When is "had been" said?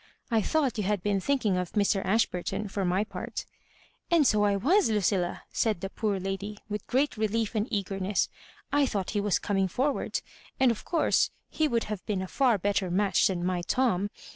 0.83-1.21